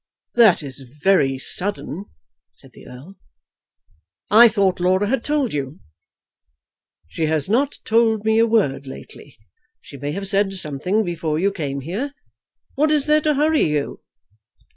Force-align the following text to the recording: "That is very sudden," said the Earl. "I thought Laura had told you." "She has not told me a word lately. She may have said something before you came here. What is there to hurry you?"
"That 0.33 0.63
is 0.63 0.79
very 0.79 1.37
sudden," 1.37 2.05
said 2.53 2.71
the 2.73 2.87
Earl. 2.87 3.17
"I 4.31 4.47
thought 4.47 4.79
Laura 4.79 5.05
had 5.07 5.23
told 5.23 5.53
you." 5.53 5.79
"She 7.07 7.27
has 7.27 7.47
not 7.47 7.77
told 7.85 8.25
me 8.25 8.39
a 8.39 8.47
word 8.47 8.87
lately. 8.87 9.37
She 9.79 9.97
may 9.97 10.11
have 10.13 10.27
said 10.27 10.53
something 10.53 11.03
before 11.03 11.37
you 11.37 11.51
came 11.51 11.81
here. 11.81 12.13
What 12.73 12.89
is 12.89 13.05
there 13.05 13.21
to 13.21 13.35
hurry 13.35 13.61
you?" 13.69 14.01